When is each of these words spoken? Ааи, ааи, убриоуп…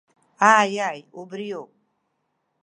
Ааи, 0.49 0.73
ааи, 0.87 1.01
убриоуп… 1.19 1.71